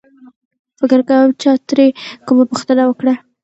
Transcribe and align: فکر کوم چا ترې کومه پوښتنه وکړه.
فکر 0.79 0.99
کوم 1.09 1.29
چا 1.41 1.51
ترې 1.67 1.87
کومه 2.27 2.43
پوښتنه 2.51 2.83
وکړه. 2.85 3.13